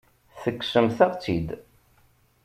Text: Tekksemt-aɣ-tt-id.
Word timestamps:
Tekksemt-aɣ-tt-id. 0.41 1.49